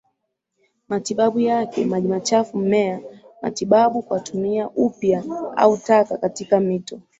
[0.89, 3.01] Matibabu yake maji machafu mmea
[3.41, 5.23] matibabu kwa tumia upya
[5.55, 7.01] au taka katika mito